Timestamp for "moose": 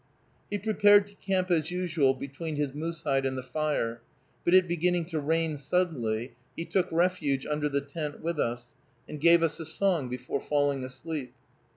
2.73-3.03